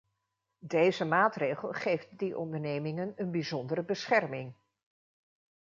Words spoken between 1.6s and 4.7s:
geeft die ondernemingen een bijzondere bescherming.